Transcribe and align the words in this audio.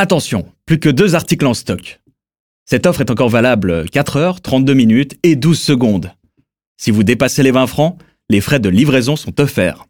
Attention, 0.00 0.44
plus 0.64 0.78
que 0.78 0.88
deux 0.88 1.16
articles 1.16 1.44
en 1.44 1.54
stock. 1.54 2.00
Cette 2.64 2.86
offre 2.86 3.00
est 3.00 3.10
encore 3.10 3.30
valable 3.30 3.90
4 3.90 4.16
heures, 4.16 4.40
32 4.40 4.72
minutes 4.72 5.18
et 5.24 5.34
12 5.34 5.58
secondes. 5.58 6.12
Si 6.76 6.92
vous 6.92 7.02
dépassez 7.02 7.42
les 7.42 7.50
20 7.50 7.66
francs, 7.66 7.98
les 8.30 8.40
frais 8.40 8.60
de 8.60 8.68
livraison 8.68 9.16
sont 9.16 9.40
offerts. 9.40 9.86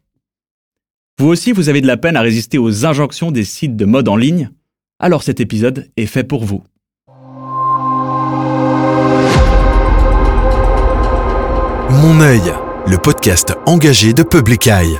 Vous 1.19 1.27
aussi, 1.27 1.51
vous 1.51 1.69
avez 1.69 1.81
de 1.81 1.85
la 1.85 1.95
peine 1.95 2.15
à 2.15 2.21
résister 2.21 2.57
aux 2.57 2.87
injonctions 2.87 3.29
des 3.29 3.43
sites 3.43 3.75
de 3.75 3.85
mode 3.85 4.07
en 4.07 4.15
ligne 4.15 4.49
Alors 4.97 5.21
cet 5.21 5.41
épisode 5.41 5.91
est 5.95 6.07
fait 6.07 6.23
pour 6.23 6.43
vous. 6.43 6.63
Mon 11.91 12.19
œil, 12.19 12.51
le 12.87 12.97
podcast 12.97 13.53
engagé 13.67 14.13
de 14.13 14.23
Public 14.23 14.65
Eye. 14.65 14.97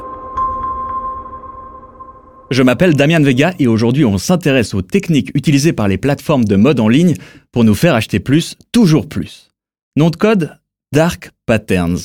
Je 2.52 2.64
m'appelle 2.64 2.96
Damien 2.96 3.20
Vega 3.20 3.54
et 3.60 3.68
aujourd'hui 3.68 4.06
on 4.06 4.18
s'intéresse 4.18 4.74
aux 4.74 4.82
techniques 4.82 5.30
utilisées 5.36 5.72
par 5.72 5.88
les 5.88 6.00
plateformes 6.00 6.46
de 6.46 6.56
mode 6.56 6.80
en 6.80 6.88
ligne 6.88 7.14
pour 7.52 7.64
nous 7.64 7.76
faire 7.76 7.94
acheter 7.94 8.20
plus, 8.20 8.56
toujours 8.72 9.08
plus. 9.08 9.52
Nom 9.96 10.10
de 10.10 10.16
code 10.16 10.58
Dark 10.92 11.30
Patterns. 11.46 12.00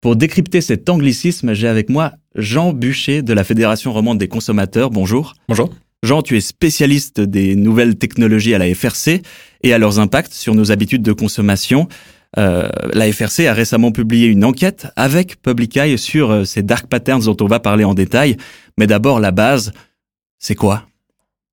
Pour 0.00 0.16
décrypter 0.16 0.60
cet 0.60 0.88
anglicisme, 0.90 1.54
j'ai 1.54 1.68
avec 1.68 1.90
moi 1.90 2.12
Jean 2.34 2.72
Bûcher 2.72 3.22
de 3.22 3.32
la 3.32 3.44
Fédération 3.44 3.92
romande 3.92 4.18
des 4.18 4.26
consommateurs. 4.26 4.90
Bonjour. 4.90 5.34
Bonjour. 5.48 5.70
Jean, 6.02 6.22
tu 6.22 6.36
es 6.36 6.40
spécialiste 6.40 7.20
des 7.20 7.54
nouvelles 7.54 7.96
technologies 7.96 8.54
à 8.54 8.58
la 8.58 8.74
FRC 8.74 9.22
et 9.62 9.72
à 9.72 9.78
leurs 9.78 10.00
impacts 10.00 10.34
sur 10.34 10.56
nos 10.56 10.72
habitudes 10.72 11.02
de 11.02 11.12
consommation. 11.12 11.88
Euh, 12.38 12.68
la 12.92 13.10
FRC 13.12 13.46
a 13.46 13.54
récemment 13.54 13.92
publié 13.92 14.26
une 14.26 14.44
enquête 14.44 14.88
avec 14.96 15.40
Public 15.40 15.76
Eye 15.76 15.98
sur 15.98 16.30
euh, 16.30 16.44
ces 16.44 16.62
dark 16.62 16.86
patterns 16.86 17.24
dont 17.24 17.36
on 17.40 17.46
va 17.46 17.60
parler 17.60 17.84
en 17.84 17.94
détail. 17.94 18.36
Mais 18.78 18.86
d'abord, 18.86 19.20
la 19.20 19.30
base, 19.30 19.72
c'est 20.38 20.54
quoi? 20.54 20.86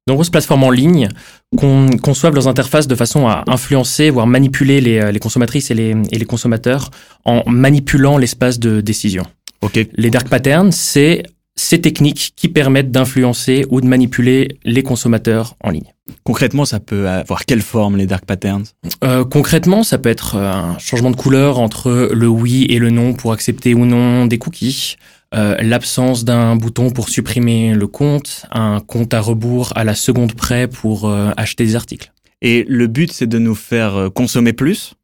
De 0.08 0.14
nombreuses 0.14 0.32
plateformes 0.32 0.64
en 0.64 0.72
ligne 0.72 1.10
conçoivent 1.56 2.34
leurs 2.34 2.48
interfaces 2.48 2.88
de 2.88 2.96
façon 2.96 3.28
à 3.28 3.44
influencer, 3.46 4.10
voire 4.10 4.26
manipuler 4.26 4.82
les, 4.82 5.00
euh, 5.00 5.14
consommatrices 5.20 5.70
et 5.70 5.76
les, 5.76 6.26
consommateurs 6.26 6.90
en 7.26 7.44
manipulant 7.48 8.18
l'espace 8.18 8.58
de 8.58 8.82
décision. 8.82 9.24
Ok. 9.62 9.80
Les 9.94 10.10
dark 10.10 10.28
patterns, 10.28 10.72
c'est 10.72 11.24
ces 11.56 11.82
techniques 11.82 12.34
qui 12.36 12.48
permettent 12.48 12.92
d'influencer 12.92 13.66
ou 13.70 13.82
de 13.82 13.88
manipuler 13.88 14.58
les 14.64 14.84
consommateurs 14.84 15.56
en 15.62 15.70
ligne. 15.70 15.92
Concrètement, 16.24 16.66
ça 16.66 16.80
peut 16.80 17.08
avoir 17.08 17.46
quelle 17.46 17.62
forme 17.62 17.98
les 17.98 18.06
dark 18.06 18.26
patterns? 18.26 18.66
Euh, 19.04 19.24
Concrètement, 19.26 19.84
ça 19.84 19.98
peut 19.98 20.10
être 20.10 20.36
euh, 20.36 20.52
un 20.52 20.78
changement 20.80 21.12
de 21.12 21.16
couleur 21.16 21.60
entre 21.60 22.10
le 22.14 22.28
oui 22.28 22.66
et 22.70 22.80
le 22.80 22.90
non 22.90 23.14
pour 23.14 23.34
accepter 23.34 23.74
ou 23.74 23.86
non 23.86 24.26
des 24.26 24.38
cookies, 24.38 24.96
euh, 25.34 25.56
l'absence 25.62 26.26
d'un 26.26 26.56
bouton 26.56 26.90
pour 26.90 27.10
supprimer 27.10 27.74
le 27.74 27.88
compte, 27.88 28.46
un 28.52 28.80
compte 28.80 29.14
à 29.14 29.22
rebours 29.22 29.72
à 29.76 29.84
la 29.84 29.96
seconde 29.96 30.34
près 30.34 30.68
pour 30.68 31.10
acheter 31.38 31.66
des 31.66 31.76
articles. 31.76 32.12
Et 32.42 32.66
le 32.68 32.88
but, 32.88 33.12
c'est 33.12 33.28
de 33.28 33.40
nous 33.40 33.56
faire 33.56 34.10
consommer 34.14 34.52
plus? 34.52 34.96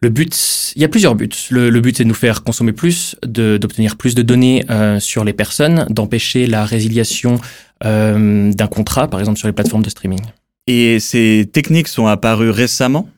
Le 0.00 0.08
but, 0.08 0.72
il 0.76 0.82
y 0.82 0.84
a 0.84 0.88
plusieurs 0.88 1.14
buts. 1.14 1.28
Le, 1.50 1.80
but, 1.80 1.96
c'est 1.96 2.04
de 2.04 2.08
nous 2.08 2.14
faire 2.14 2.42
consommer 2.42 2.72
plus, 2.72 3.16
d'obtenir 3.22 3.96
plus 3.96 4.14
de 4.14 4.22
données 4.22 4.64
sur 4.98 5.24
les 5.24 5.32
personnes, 5.32 5.86
d'empêcher 5.90 6.46
la 6.46 6.64
résiliation 6.64 7.38
d'un 7.82 8.66
contrat, 8.70 9.08
par 9.08 9.20
exemple 9.20 9.38
sur 9.38 9.48
les 9.48 9.52
plateformes 9.52 9.82
de 9.82 9.90
streaming. 9.90 10.20
Et 10.66 11.00
ces 11.00 11.50
techniques 11.52 11.88
sont 11.88 12.06
apparues 12.06 12.50
récemment? 12.50 13.08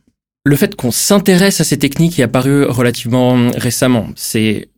Le 0.45 0.57
fait 0.57 0.75
qu'on 0.75 0.91
s'intéresse 0.91 1.61
à 1.61 1.65
ces 1.65 1.79
techniques 1.79 2.19
est 2.19 2.25
apparu 2.25 2.65
relativement 2.65 3.51
récemment. 3.57 4.09
C'est 4.17 4.69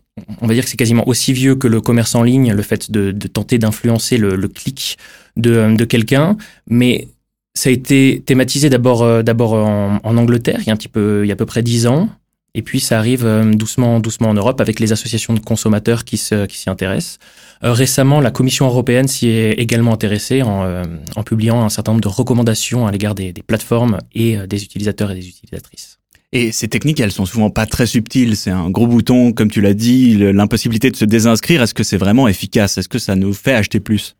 on 0.41 0.47
va 0.47 0.55
dire 0.55 0.65
que 0.65 0.71
c'est 0.71 0.77
quasiment 0.77 1.07
aussi 1.09 1.33
vieux 1.33 1.57
que 1.57 1.67
le 1.67 1.81
commerce 1.81 2.15
en 2.15 2.23
ligne, 2.23 2.53
le 2.53 2.63
fait 2.63 2.91
de, 2.91 3.11
tenter 3.27 3.59
d'influencer 3.59 4.17
le, 4.17 4.37
clic 4.49 4.97
de, 5.37 5.75
de 5.75 5.85
quelqu'un, 5.85 6.37
mais 6.69 7.09
ça 7.55 7.71
a 7.71 7.73
été 7.73 8.23
thématisé 8.27 8.69
d'abord 8.69 9.03
euh, 9.03 9.23
d'abord 9.23 9.55
en, 9.55 10.17
Angleterre 10.17 10.59
il 10.61 10.67
y 10.67 10.71
a 10.71 10.73
un 10.73 10.77
petit 10.77 10.89
peu 10.89 11.25
il 11.25 11.29
y 11.29 11.31
a 11.31 11.35
à 11.35 11.37
peu 11.37 11.47
près 11.47 11.63
dix 11.63 11.87
ans 11.87 12.09
et 12.57 12.63
puis 12.63 12.79
ça 12.79 12.99
arrive 12.99 13.25
euh, 13.25 13.53
doucement, 13.53 13.99
doucement 14.01 14.29
en 14.29 14.35
Europe 14.35 14.61
avec 14.61 14.79
les 14.81 14.93
associations 14.93 15.35
de 15.35 15.41
consommateurs 15.41 16.05
qui 16.05 16.17
s'y 16.17 16.71
intéressent. 16.71 17.19
Euh, 17.65 17.73
récemment, 17.73 18.21
la 18.21 18.31
Commission 18.31 18.67
européenne 18.67 19.09
s'y 19.09 19.29
est 19.29 19.55
également 19.55 19.93
intéressée 19.93 20.43
en, 20.43 20.85
en, 21.17 21.23
publiant 21.25 21.65
un 21.65 21.69
certain 21.69 21.91
nombre 21.91 22.03
de 22.03 22.09
recommandations 22.09 22.87
à 22.87 22.93
l'égard 22.93 23.17
des, 23.17 23.33
des, 23.33 23.43
plateformes 23.43 23.99
et 24.15 24.37
des 24.47 24.63
utilisateurs 24.63 25.11
et 25.11 25.17
des 25.17 25.27
utilisatrices. 25.27 25.99
Et 26.31 26.53
ces 26.53 26.69
techniques, 26.69 27.01
elles 27.01 27.11
sont 27.11 27.27
souvent 27.27 27.51
pas 27.51 27.67
très 27.67 27.87
subtiles. 27.87 28.37
C'est 28.37 28.51
un 28.51 28.71
gros 28.71 28.87
bouton, 28.87 29.33
comme 29.33 29.51
tu 29.51 29.61
l'as 29.61 29.75
dit, 29.75 30.17
l'impossibilité 30.17 30.93
de 30.93 30.97
se 30.97 31.05
désinscrire. 31.05 31.61
Est-ce 31.61 31.75
que 31.75 31.83
c'est 31.83 31.97
vraiment 31.97 32.29
efficace? 32.29 32.79
Est-ce 32.79 32.89
que 32.89 33.01
ça 33.01 33.17
nous 33.17 33.33
fait 33.33 33.55
acheter 33.55 33.81
plus? 33.81 34.15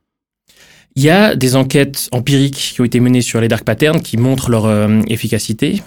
Il 0.97 1.03
y 1.03 1.11
a 1.11 1.35
des 1.35 1.57
enquêtes 1.57 2.09
empiriques 2.13 2.73
qui 2.75 2.81
ont 2.81 2.85
été 2.85 3.01
menées 3.01 3.23
sur 3.23 3.41
les 3.41 3.49
dark 3.49 3.65
patterns 3.65 4.01
qui 4.01 4.17
montrent 4.17 4.51
leur 4.51 4.67
efficacité. 5.09 5.83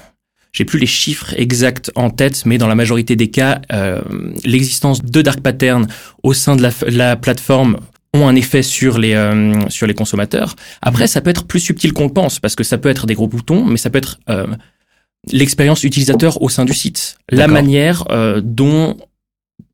J'ai 0.58 0.66
plus 0.66 0.80
les 0.80 0.88
chiffres 0.88 1.36
exacts 1.38 1.92
en 1.94 2.10
tête, 2.10 2.48
mais 2.48 2.58
dans 2.58 2.68
la 2.68 2.74
majorité 2.74 3.16
des 3.16 3.30
cas, 3.30 3.62
euh, 3.72 4.02
l'existence 4.44 5.04
de 5.04 5.22
dark 5.22 5.42
patterns 5.42 5.86
au 6.24 6.34
sein 6.34 6.56
de 6.56 6.68
la, 6.88 7.16
plateforme 7.16 7.78
ont 8.16 8.28
un 8.28 8.36
effet 8.36 8.64
sur 8.64 8.98
les 8.98 9.14
euh, 9.14 9.70
sur 9.70 9.86
les 9.86 9.94
consommateurs. 9.94 10.56
Après, 10.82 11.06
ça 11.06 11.22
peut 11.22 11.30
être 11.30 11.46
plus 11.46 11.60
subtil 11.60 11.94
qu'on 11.94 12.06
le 12.06 12.14
pense 12.14 12.40
parce 12.40 12.56
que 12.56 12.64
ça 12.64 12.80
peut 12.80 12.90
être 12.90 13.06
des 13.06 13.14
gros 13.14 13.28
boutons, 13.28 13.66
mais 13.66 13.78
ça 13.78 13.92
peut 13.92 14.00
être 14.00 14.20
euh, 14.30 14.48
l'expérience 15.32 15.84
utilisateur 15.84 16.42
au 16.42 16.50
sein 16.50 16.66
du 16.66 16.74
site, 16.74 17.18
la 17.30 17.48
manière 17.48 18.06
dont 18.42 18.98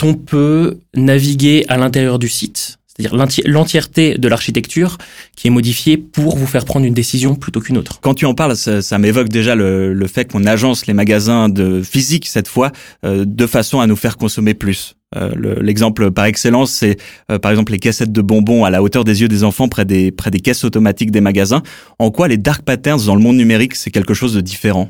on 0.02 0.16
peut 0.16 0.80
naviguer 0.96 1.64
à 1.70 1.78
l'intérieur 1.78 2.20
du 2.20 2.28
site 2.28 2.78
c'est-à-dire 2.96 3.26
l'entièreté 3.46 4.18
de 4.20 4.28
l'architecture 4.28 4.98
qui 5.36 5.48
est 5.48 5.52
modifiée 5.52 5.98
pour 5.98 6.38
vous 6.38 6.46
faire 6.46 6.64
prendre 6.64 6.86
une 6.86 6.94
décision 6.94 7.36
plutôt 7.36 7.59
qu'une 7.59 7.78
autre. 7.78 8.00
Quand 8.02 8.14
tu 8.14 8.26
en 8.26 8.36
parles, 8.36 8.56
ça, 8.56 8.98
m'évoque 9.00 9.30
déjà 9.30 9.56
le, 9.56 10.08
fait 10.08 10.31
qu'on 10.31 10.46
agence 10.46 10.86
les 10.86 10.94
magasins 10.94 11.50
de 11.50 11.82
physique 11.82 12.28
cette 12.28 12.48
fois 12.48 12.72
euh, 13.03 13.26
de 13.26 13.48
façon 13.48 13.80
à 13.80 13.88
nous 13.88 13.96
faire 13.96 14.18
consommer 14.18 14.53
plus. 14.53 14.96
Euh, 15.16 15.32
l'exemple 15.62 16.12
par 16.12 16.26
excellence, 16.26 16.72
c'est 16.72 16.98
euh, 17.32 17.40
par 17.40 17.52
exemple 17.52 17.72
les 17.72 17.80
cassettes 17.80 18.12
de 18.12 18.22
bonbons 18.22 18.64
à 18.64 18.70
la 18.70 18.84
hauteur 18.84 19.03
des 19.03 19.22
yeux 19.22 19.28
des 19.28 19.44
enfants 19.44 19.68
près 19.68 19.86
des, 19.86 20.12
près 20.12 20.30
des 20.30 20.40
caisses 20.40 20.64
automatiques 20.64 21.12
des 21.12 21.22
magasins. 21.22 21.64
En 21.98 22.12
quoi 22.12 22.28
les 22.28 22.38
dark 22.38 22.64
patterns 22.64 23.03
dans 23.06 23.16
le 23.16 23.22
monde 23.22 23.38
numérique, 23.38 23.76
c'est 23.76 23.92
quelque 23.92 24.14
chose 24.14 24.34
de 24.34 24.42
différent? 24.42 24.90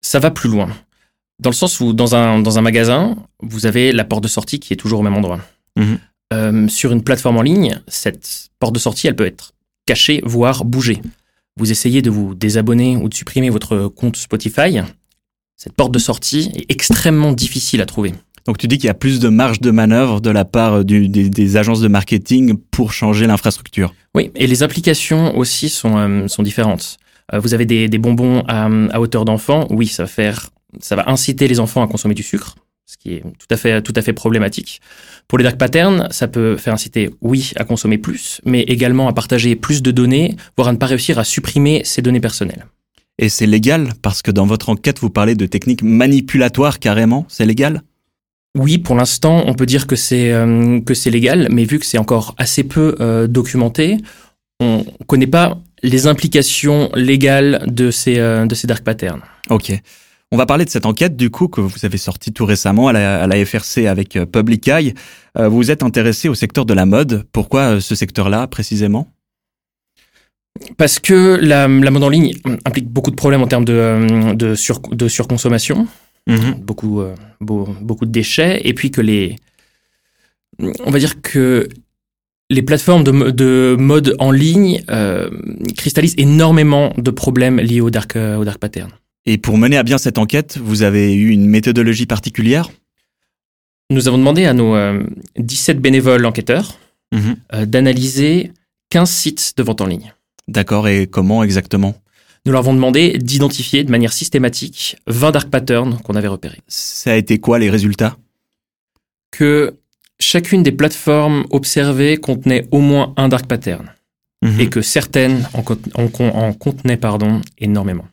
Ça 0.00 0.18
va 0.18 0.30
plus 0.32 0.50
loin. 0.50 0.68
Dans 1.40 1.50
le 1.50 1.54
sens 1.54 1.78
où 1.80 1.92
dans 1.92 2.16
un, 2.16 2.40
dans 2.40 2.58
un 2.58 2.62
magasin, 2.62 3.16
vous 3.42 3.66
avez 3.66 3.92
la 3.92 4.04
porte 4.04 4.24
de 4.24 4.28
sortie 4.28 4.58
qui 4.58 4.72
est 4.72 4.76
toujours 4.76 5.00
au 5.00 5.02
même 5.02 5.14
endroit. 5.14 5.40
Mmh. 5.76 5.94
Euh, 6.32 6.68
sur 6.68 6.92
une 6.92 7.02
plateforme 7.02 7.36
en 7.36 7.42
ligne, 7.42 7.80
cette 7.86 8.48
porte 8.58 8.74
de 8.74 8.78
sortie, 8.78 9.06
elle 9.06 9.16
peut 9.16 9.26
être 9.26 9.52
cachée, 9.86 10.20
voire 10.24 10.64
bouger. 10.64 11.00
Vous 11.56 11.70
essayez 11.70 12.02
de 12.02 12.10
vous 12.10 12.34
désabonner 12.34 12.96
ou 12.96 13.08
de 13.08 13.14
supprimer 13.14 13.50
votre 13.50 13.88
compte 13.88 14.16
Spotify, 14.16 14.80
cette 15.56 15.74
porte 15.74 15.92
de 15.92 15.98
sortie 15.98 16.50
est 16.56 16.70
extrêmement 16.70 17.32
difficile 17.32 17.80
à 17.80 17.86
trouver. 17.86 18.12
Donc 18.46 18.58
tu 18.58 18.68
dis 18.68 18.76
qu'il 18.76 18.86
y 18.86 18.90
a 18.90 18.94
plus 18.94 19.20
de 19.20 19.28
marge 19.28 19.60
de 19.60 19.70
manœuvre 19.70 20.20
de 20.20 20.30
la 20.30 20.44
part 20.44 20.84
des, 20.84 21.56
agences 21.56 21.80
de 21.80 21.88
marketing 21.88 22.56
pour 22.70 22.92
changer 22.92 23.26
l'infrastructure. 23.26 23.94
Oui, 24.14 24.30
et 24.34 24.46
les 24.46 24.62
applications 24.62 25.36
aussi 25.36 25.68
sont, 25.68 25.96
euh, 25.96 26.28
sont 26.28 26.42
différentes. 26.42 26.98
Euh, 27.32 27.38
vous 27.38 27.54
avez 27.54 27.64
des, 27.64 27.88
bonbons 27.98 28.42
à, 28.48 28.66
à 28.66 29.00
hauteur 29.00 29.24
d'enfant, 29.24 29.66
oui, 29.70 29.86
ça 29.86 30.02
va 30.02 30.06
faire, 30.08 30.50
ça 30.80 30.96
va 30.96 31.08
inciter 31.08 31.48
les 31.48 31.60
enfants 31.60 31.82
à 31.82 31.86
consommer 31.86 32.14
du 32.14 32.22
sucre 32.22 32.56
ce 32.86 32.96
qui 32.96 33.14
est 33.14 33.22
tout 33.22 33.46
à 33.50 33.56
fait, 33.56 33.82
tout 33.82 33.92
à 33.96 34.02
fait 34.02 34.12
problématique. 34.12 34.80
Pour 35.28 35.38
les 35.38 35.44
dark 35.44 35.56
patterns, 35.56 36.08
ça 36.10 36.28
peut 36.28 36.56
faire 36.56 36.74
inciter, 36.74 37.10
oui, 37.20 37.52
à 37.56 37.64
consommer 37.64 37.98
plus, 37.98 38.40
mais 38.44 38.62
également 38.62 39.08
à 39.08 39.12
partager 39.12 39.56
plus 39.56 39.82
de 39.82 39.90
données, 39.90 40.36
voire 40.56 40.68
à 40.68 40.72
ne 40.72 40.76
pas 40.78 40.86
réussir 40.86 41.18
à 41.18 41.24
supprimer 41.24 41.82
ces 41.84 42.02
données 42.02 42.20
personnelles. 42.20 42.66
Et 43.18 43.28
c'est 43.28 43.46
légal 43.46 43.92
parce 44.02 44.22
que 44.22 44.30
dans 44.30 44.46
votre 44.46 44.68
enquête, 44.68 44.98
vous 44.98 45.10
parlez 45.10 45.34
de 45.34 45.46
techniques 45.46 45.82
manipulatoires 45.82 46.78
carrément. 46.78 47.26
C'est 47.28 47.46
légal? 47.46 47.82
Oui, 48.56 48.78
pour 48.78 48.94
l'instant, 48.94 49.44
on 49.46 49.54
peut 49.54 49.66
dire 49.66 49.86
que 49.86 49.96
c'est 49.96 50.32
euh, 50.32 50.80
que 50.80 50.94
c'est 50.94 51.10
légal, 51.10 51.48
mais 51.50 51.64
vu 51.64 51.78
que 51.78 51.86
c'est 51.86 51.98
encore 51.98 52.34
assez 52.38 52.62
peu 52.62 52.94
euh, 53.00 53.26
documenté, 53.26 53.98
on 54.60 54.84
connaît 55.06 55.26
pas 55.26 55.58
les 55.82 56.06
implications 56.06 56.90
légales 56.94 57.64
de 57.66 57.90
ces 57.90 58.18
euh, 58.18 58.46
de 58.46 58.54
ces 58.54 58.66
dark 58.66 58.84
patterns. 58.84 59.22
Ok. 59.50 59.72
On 60.34 60.36
va 60.36 60.46
parler 60.46 60.64
de 60.64 60.70
cette 60.70 60.84
enquête 60.84 61.14
du 61.14 61.30
coup 61.30 61.46
que 61.46 61.60
vous 61.60 61.84
avez 61.84 61.96
sortie 61.96 62.32
tout 62.32 62.44
récemment 62.44 62.88
à 62.88 62.92
la, 62.92 63.44
FRC 63.46 63.86
avec 63.86 64.16
euh, 64.16 64.26
Public 64.26 64.66
Eye. 64.66 64.92
Euh, 65.38 65.46
vous 65.46 65.70
êtes 65.70 65.84
intéressé 65.84 66.28
au 66.28 66.34
secteur 66.34 66.66
de 66.66 66.74
la 66.74 66.86
mode. 66.86 67.24
Pourquoi 67.30 67.60
euh, 67.76 67.80
ce 67.80 67.94
secteur-là 67.94 68.48
précisément? 68.48 69.06
Parce 70.76 70.98
que 70.98 71.38
la, 71.40 71.68
mode 71.68 72.02
en 72.02 72.08
ligne 72.08 72.34
implique 72.64 72.88
beaucoup 72.88 73.12
de 73.12 73.14
problèmes 73.14 73.42
en 73.42 73.46
termes 73.46 73.64
de, 73.64 74.34
de, 74.34 75.08
surconsommation, 75.08 75.86
mhm. 76.26 76.54
beaucoup, 76.60 77.04
beaucoup 77.40 78.04
de 78.04 78.10
déchets, 78.10 78.60
et 78.64 78.74
puis 78.74 78.90
que 78.90 79.00
les... 79.00 79.36
On 80.58 80.90
va 80.90 80.98
dire 80.98 81.22
que 81.22 81.68
les 82.50 82.62
plateformes 82.62 83.04
de, 83.04 83.76
mode 83.78 84.16
en 84.18 84.32
ligne 84.32 84.82
cristallisent 85.76 86.16
énormément 86.18 86.92
de 86.98 87.10
problèmes 87.12 87.60
liés 87.60 87.80
au 87.80 87.90
dark, 87.90 88.16
au 88.16 88.44
dark 88.44 88.58
pattern. 88.58 88.90
Et 89.26 89.38
pour 89.38 89.56
mener 89.58 89.76
à 89.76 89.82
bien 89.82 89.98
cette 89.98 90.18
enquête, 90.18 90.58
vous 90.58 90.82
avez 90.82 91.14
eu 91.14 91.30
une 91.30 91.46
méthodologie 91.46 92.06
particulière? 92.06 92.70
Nous 93.90 94.08
avons 94.08 94.18
demandé 94.18 94.44
à 94.46 94.52
nos 94.52 94.74
17 95.38 95.76
euh, 95.76 95.80
bénévoles 95.80 96.24
enquêteurs 96.26 96.78
mhm. 97.12 97.36
euh, 97.54 97.66
d'analyser 97.66 98.52
15 98.90 99.10
sites 99.10 99.52
de 99.56 99.62
vente 99.62 99.80
en 99.80 99.86
ligne. 99.86 100.12
D'accord, 100.48 100.88
et 100.88 101.06
comment 101.06 101.42
exactement? 101.42 101.94
Nous 102.44 102.52
leur 102.52 102.60
avons 102.60 102.74
demandé 102.74 103.16
d'identifier 103.18 103.84
de 103.84 103.90
manière 103.90 104.12
systématique 104.12 104.96
20 105.06 105.30
dark 105.30 105.48
patterns 105.50 105.98
qu'on 106.02 106.14
avait 106.14 106.28
repérés. 106.28 106.60
Ça 106.68 107.12
a 107.12 107.16
été 107.16 107.38
quoi 107.38 107.58
les 107.58 107.70
résultats? 107.70 108.16
Que 109.30 109.76
chacune 110.20 110.62
des 110.62 110.72
plateformes 110.72 111.46
observées 111.50 112.18
contenait 112.18 112.66
au 112.70 112.80
moins 112.80 113.14
un 113.16 113.28
dark 113.28 113.46
pattern 113.46 113.90
Mhm. 114.42 114.60
et 114.60 114.68
que 114.68 114.82
certaines 114.82 115.48
en, 115.54 115.62
con- 115.62 115.78
en 115.94 116.08
con- 116.08 116.28
en 116.34 116.52
contenaient 116.52 116.98
pardon, 116.98 117.40
énormément. 117.58 118.06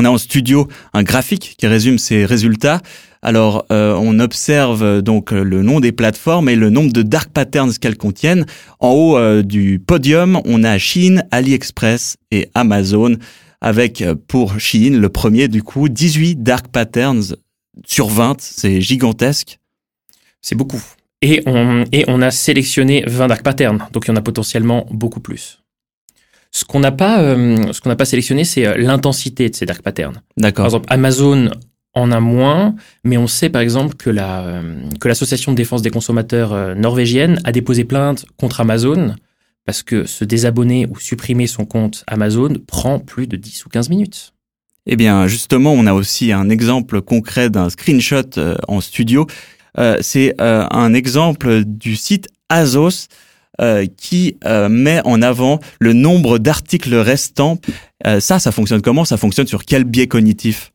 On 0.00 0.04
a 0.04 0.10
en 0.10 0.18
studio 0.18 0.68
un 0.94 1.02
graphique 1.02 1.56
qui 1.58 1.66
résume 1.66 1.98
ces 1.98 2.24
résultats. 2.24 2.80
Alors, 3.20 3.66
euh, 3.72 3.98
on 4.00 4.20
observe 4.20 4.84
euh, 4.84 5.00
donc 5.02 5.32
euh, 5.32 5.42
le 5.42 5.64
nom 5.64 5.80
des 5.80 5.90
plateformes 5.90 6.48
et 6.48 6.54
le 6.54 6.70
nombre 6.70 6.92
de 6.92 7.02
dark 7.02 7.30
patterns 7.30 7.72
qu'elles 7.72 7.96
contiennent. 7.96 8.46
En 8.78 8.90
haut 8.90 9.18
euh, 9.18 9.42
du 9.42 9.80
podium, 9.84 10.40
on 10.44 10.62
a 10.62 10.78
Shein, 10.78 11.24
AliExpress 11.32 12.16
et 12.30 12.48
Amazon, 12.54 13.16
avec 13.60 14.04
pour 14.28 14.60
Shein 14.60 15.00
le 15.00 15.08
premier 15.08 15.48
du 15.48 15.64
coup 15.64 15.88
18 15.88 16.44
dark 16.44 16.68
patterns 16.68 17.34
sur 17.84 18.06
20. 18.06 18.40
C'est 18.40 18.80
gigantesque. 18.80 19.58
C'est 20.40 20.54
beaucoup. 20.54 20.80
Et 21.22 21.42
on, 21.46 21.84
et 21.90 22.04
on 22.06 22.22
a 22.22 22.30
sélectionné 22.30 23.02
20 23.04 23.26
dark 23.26 23.42
patterns, 23.42 23.80
donc 23.92 24.06
il 24.06 24.10
y 24.10 24.12
en 24.12 24.16
a 24.16 24.22
potentiellement 24.22 24.86
beaucoup 24.92 25.18
plus. 25.18 25.58
Ce 26.50 26.64
qu'on 26.64 26.80
n'a 26.80 26.92
pas, 26.92 27.20
euh, 27.20 27.72
ce 27.72 27.80
qu'on 27.80 27.90
n'a 27.90 27.96
pas 27.96 28.04
sélectionné, 28.04 28.44
c'est 28.44 28.66
euh, 28.66 28.76
l'intensité 28.76 29.50
de 29.50 29.54
ces 29.54 29.66
dark 29.66 29.82
patterns. 29.82 30.14
Par 30.14 30.22
D'accord. 30.36 30.64
exemple, 30.64 30.86
Amazon 30.88 31.50
en 31.94 32.10
a 32.10 32.20
moins, 32.20 32.74
mais 33.04 33.16
on 33.16 33.26
sait 33.26 33.50
par 33.50 33.62
exemple 33.62 33.96
que 33.96 34.10
la 34.10 34.40
euh, 34.40 34.80
que 35.00 35.08
l'association 35.08 35.52
de 35.52 35.56
défense 35.56 35.82
des 35.82 35.90
consommateurs 35.90 36.76
norvégienne 36.76 37.40
a 37.44 37.52
déposé 37.52 37.84
plainte 37.84 38.24
contre 38.36 38.60
Amazon 38.60 39.16
parce 39.66 39.82
que 39.82 40.06
se 40.06 40.24
désabonner 40.24 40.86
ou 40.90 40.98
supprimer 40.98 41.46
son 41.46 41.64
compte 41.64 42.04
Amazon 42.06 42.54
prend 42.66 42.98
plus 42.98 43.26
de 43.26 43.36
10 43.36 43.66
ou 43.66 43.68
15 43.68 43.90
minutes. 43.90 44.32
Eh 44.86 44.96
bien, 44.96 45.26
justement, 45.26 45.72
on 45.72 45.86
a 45.86 45.92
aussi 45.92 46.32
un 46.32 46.48
exemple 46.48 47.02
concret 47.02 47.50
d'un 47.50 47.68
screenshot 47.68 48.30
en 48.68 48.80
studio. 48.80 49.26
Euh, 49.78 49.98
c'est 50.00 50.34
euh, 50.40 50.66
un 50.70 50.94
exemple 50.94 51.64
du 51.64 51.96
site 51.96 52.28
Azos 52.48 53.08
euh, 53.60 53.86
qui 53.96 54.36
euh, 54.44 54.68
met 54.68 55.00
en 55.04 55.22
avant 55.22 55.60
le 55.80 55.92
nombre 55.92 56.38
d'articles 56.38 56.94
restants. 56.94 57.58
Euh, 58.06 58.20
ça, 58.20 58.38
ça 58.38 58.52
fonctionne 58.52 58.82
comment? 58.82 59.04
Ça 59.04 59.16
fonctionne 59.16 59.46
sur 59.46 59.64
quel 59.64 59.84
biais 59.84 60.06
cognitif? 60.06 60.72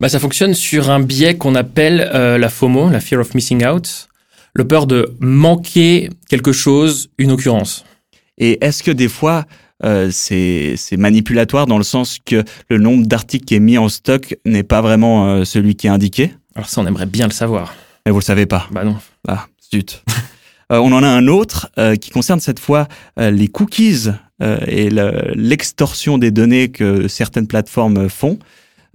Bah, 0.00 0.08
ça 0.08 0.18
fonctionne 0.18 0.54
sur 0.54 0.90
un 0.90 1.00
biais 1.00 1.36
qu'on 1.36 1.54
appelle 1.54 2.10
euh, 2.12 2.36
la 2.36 2.48
FOMO, 2.48 2.90
la 2.90 2.98
Fear 3.00 3.20
of 3.20 3.34
Missing 3.34 3.64
Out, 3.64 4.08
le 4.52 4.66
peur 4.66 4.88
de 4.88 5.14
manquer 5.20 6.10
quelque 6.28 6.50
chose, 6.50 7.10
une 7.18 7.30
occurrence. 7.30 7.84
Et 8.36 8.64
est-ce 8.64 8.82
que 8.82 8.90
des 8.90 9.08
fois, 9.08 9.44
euh, 9.84 10.08
c'est 10.10 10.74
c'est 10.76 10.96
manipulatoire 10.96 11.66
dans 11.66 11.78
le 11.78 11.84
sens 11.84 12.18
que 12.24 12.42
le 12.68 12.78
nombre 12.78 13.06
d'articles 13.06 13.44
qui 13.44 13.54
est 13.54 13.60
mis 13.60 13.78
en 13.78 13.88
stock 13.88 14.36
n'est 14.44 14.64
pas 14.64 14.80
vraiment 14.80 15.28
euh, 15.28 15.44
celui 15.44 15.76
qui 15.76 15.86
est 15.86 15.90
indiqué? 15.90 16.34
Alors 16.56 16.68
ça, 16.68 16.80
on 16.80 16.86
aimerait 16.86 17.06
bien 17.06 17.26
le 17.26 17.32
savoir. 17.32 17.74
Mais 18.04 18.10
vous 18.10 18.18
le 18.18 18.24
savez 18.24 18.46
pas. 18.46 18.66
Bah 18.72 18.82
non. 18.84 18.96
Ah, 19.28 19.46
zut. 19.72 20.02
Euh, 20.72 20.78
on 20.78 20.92
en 20.92 21.02
a 21.02 21.08
un 21.08 21.28
autre 21.28 21.70
euh, 21.78 21.96
qui 21.96 22.10
concerne 22.10 22.40
cette 22.40 22.58
fois 22.58 22.88
euh, 23.20 23.30
les 23.30 23.48
cookies 23.48 24.08
et 24.66 24.90
le- 24.90 25.32
l'extorsion 25.36 26.18
des 26.18 26.32
données 26.32 26.68
que 26.68 27.06
certaines 27.06 27.46
plateformes 27.46 28.08
font. 28.08 28.40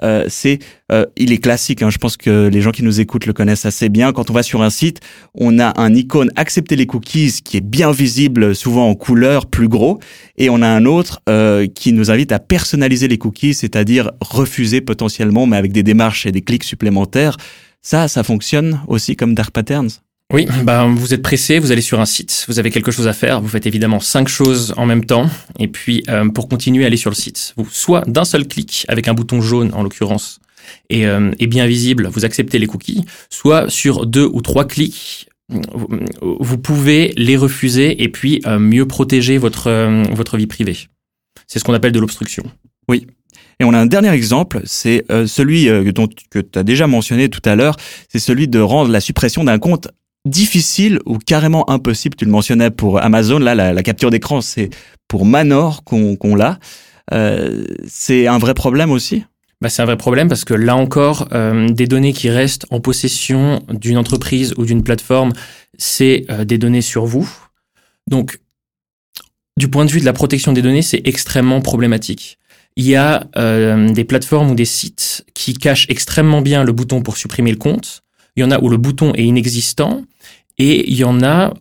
Euh, 0.04 0.26
c'est, 0.28 0.60
euh, 0.92 1.06
il 1.16 1.32
est 1.32 1.38
classique. 1.38 1.82
hein, 1.82 1.90
je 1.90 1.98
pense 1.98 2.18
que 2.18 2.48
les 2.50 2.62
gens 2.62 2.72
qui 2.72 2.84
nous 2.84 3.00
écoutent 3.00 3.26
le 3.26 3.34
connaissent 3.34 3.66
assez 3.66 3.90
bien. 3.90 4.12
Quand 4.12 4.30
on 4.30 4.34
va 4.34 4.44
sur 4.44 4.62
un 4.62 4.70
site, 4.70 5.00
on 5.34 5.58
a 5.60 5.80
un 5.80 5.96
icône 5.96 6.32
accepter 6.36 6.76
les 6.76 6.86
cookies 6.86 7.40
qui 7.44 7.58
est 7.58 7.62
bien 7.66 7.92
visible, 7.92 8.54
souvent 8.56 8.90
en 8.90 8.96
couleur, 8.96 9.46
plus 9.46 9.70
gros, 9.70 10.00
et 10.38 10.50
on 10.50 10.62
a 10.62 10.68
un 10.68 10.86
autre 10.86 11.22
euh, 11.30 11.66
qui 11.66 11.94
nous 11.94 12.12
invite 12.12 12.32
à 12.32 12.40
personnaliser 12.40 13.08
les 13.08 13.18
cookies, 13.18 13.54
c'est-à-dire 13.54 14.12
refuser 14.20 14.82
potentiellement, 14.82 15.48
mais 15.48 15.58
avec 15.58 15.72
des 15.72 15.84
démarches 15.84 16.26
et 16.26 16.32
des 16.32 16.42
clics 16.42 16.66
supplémentaires. 16.66 17.38
Ça, 17.82 18.08
ça 18.08 18.24
fonctionne 18.24 18.82
aussi 18.88 19.16
comme 19.16 19.34
dark 19.34 19.52
patterns. 19.52 19.90
Oui, 20.34 20.46
bah, 20.64 20.86
vous 20.86 21.14
êtes 21.14 21.22
pressé, 21.22 21.58
vous 21.58 21.72
allez 21.72 21.82
sur 21.82 22.02
un 22.02 22.06
site, 22.06 22.46
vous 22.50 22.60
avez 22.60 22.70
quelque 22.70 22.92
chose 22.92 23.08
à 23.08 23.14
faire, 23.14 23.40
vous 23.40 23.48
faites 23.48 23.66
évidemment 23.66 24.02
cinq 24.02 24.28
choses 24.28 24.74
en 24.76 24.86
même 24.86 25.06
temps, 25.06 25.30
et 25.58 25.70
puis 25.70 26.04
euh, 26.10 26.28
pour 26.28 26.50
continuer, 26.50 26.86
aller 26.86 26.98
sur 26.98 27.10
le 27.10 27.16
site. 27.16 27.54
Vous, 27.56 27.66
soit 27.72 28.04
d'un 28.08 28.26
seul 28.26 28.46
clic, 28.46 28.86
avec 28.90 29.08
un 29.08 29.14
bouton 29.14 29.40
jaune 29.42 29.72
en 29.74 29.84
l'occurrence, 29.84 30.42
et, 30.90 31.08
euh, 31.08 31.32
et 31.40 31.48
bien 31.48 31.66
visible, 31.66 32.10
vous 32.12 32.26
acceptez 32.26 32.60
les 32.60 32.68
cookies, 32.68 33.06
soit 33.30 33.70
sur 33.70 34.06
deux 34.06 34.30
ou 34.34 34.42
trois 34.42 34.66
clics, 34.66 35.30
vous, 36.22 36.58
pouvez 36.58 37.14
les 37.16 37.38
refuser 37.38 38.04
et 38.04 38.10
puis 38.10 38.42
euh, 38.46 38.60
mieux 38.60 38.86
protéger 38.86 39.38
votre, 39.38 39.68
euh, 39.68 40.04
votre 40.12 40.36
vie 40.36 40.48
privée. 40.48 40.78
C'est 41.48 41.60
ce 41.60 41.64
qu'on 41.64 41.74
appelle 41.74 41.94
de 41.94 42.00
l'obstruction. 42.02 42.44
Et 43.60 43.64
on 43.64 43.74
a 43.74 43.80
un 43.80 43.88
dernier 43.88 44.12
exemple, 44.12 44.62
c'est 44.66 45.04
euh, 45.12 45.26
celui 45.26 45.68
euh, 45.68 45.92
que 46.30 46.40
tu 46.40 46.60
as 46.60 46.64
déjà 46.64 46.86
mentionné 46.86 47.28
tout 47.30 47.42
à 47.44 47.56
l'heure, 47.56 47.76
c'est 48.08 48.20
celui 48.20 48.48
de 48.48 48.60
rendre 48.60 48.92
la 48.92 49.00
suppression 49.00 49.44
d'un 49.44 49.58
compte 49.58 49.88
difficile 50.28 51.00
ou 51.06 51.18
carrément 51.18 51.70
impossible. 51.70 52.16
Tu 52.16 52.26
le 52.26 52.32
mentionnais 52.32 52.70
pour 52.70 53.02
Amazon, 53.02 53.40
là 53.40 53.56
la, 53.56 53.84
capture 53.84 54.10
d'écran, 54.10 54.42
c'est 54.42 54.70
pour 55.08 55.26
Manor 55.26 55.84
qu'on 55.84 56.36
l'a. 56.36 56.60
Euh, 57.14 57.66
c'est 57.88 58.28
un 58.28 58.38
vrai 58.38 58.54
problème 58.54 58.92
aussi? 58.92 59.24
Bah, 59.62 59.70
c'est 59.70 59.82
un 59.82 59.86
vrai 59.86 59.98
problème 59.98 60.28
parce 60.28 60.46
que 60.46 60.54
là 60.54 60.76
encore, 60.76 61.30
euh, 61.32 61.68
des 61.70 61.88
données 61.88 62.14
qui 62.14 62.30
restent 62.30 62.66
en 62.70 62.80
possession 62.80 63.62
d'une 63.70 63.98
entreprise 63.98 64.54
ou 64.58 64.66
d'une 64.66 64.84
plateforme, 64.84 65.34
c'est 65.78 66.26
euh, 66.30 66.46
des 66.46 66.58
données 66.58 66.82
sur 66.82 67.06
vous. 67.06 67.30
Donc, 68.08 68.40
du 69.58 69.68
point 69.68 69.86
de 69.86 69.92
vue 69.92 70.00
de 70.00 70.06
la 70.06 70.14
protection 70.14 70.54
des 70.54 70.62
données, 70.62 70.84
c'est 70.84 71.02
extrêmement 71.06 71.62
problématique. 71.62 72.38
Il 72.76 72.86
y 72.86 72.96
a 72.96 73.24
des 73.92 74.04
plateformes 74.04 74.52
ou 74.52 74.56
des 74.56 74.66
sites 74.66 75.26
qui 75.34 75.56
cachent 75.56 75.88
extrêmement 75.90 76.42
bien 76.42 76.64
le 76.64 76.72
bouton 76.72 77.02
pour 77.02 77.18
supprimer 77.18 77.50
le 77.50 77.58
compte. 77.58 78.04
Il 78.38 78.42
y 78.42 78.44
en 78.44 78.52
a 78.52 78.60
où 78.60 78.70
le 78.70 78.78
bouton 78.78 79.14
est 79.16 79.26
inexistant 79.26 80.04
et 80.58 80.90
il 80.90 80.96
y 80.96 81.04
en 81.04 81.22
a 81.24 81.54